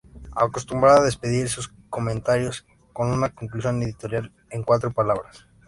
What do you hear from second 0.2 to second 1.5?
Acostumbraba despedir